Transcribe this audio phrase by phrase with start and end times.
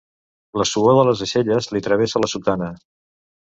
[0.61, 2.75] La suor de les aixelles li travessa la sotana.